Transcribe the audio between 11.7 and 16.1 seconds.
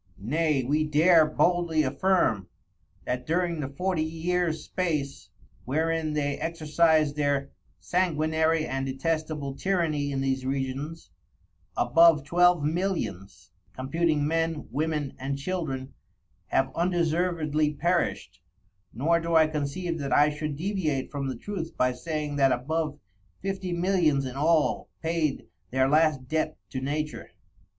above Twelve Millions (computing Men, Women, and Children)